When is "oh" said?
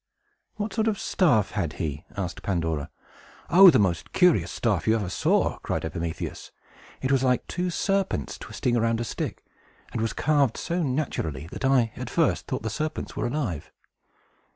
3.51-3.69